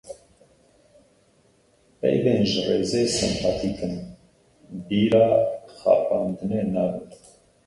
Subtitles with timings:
[1.99, 3.95] Peyvên ji rêzê sempatîk in,
[4.87, 5.27] bîra
[5.77, 7.09] xapandinê nabin.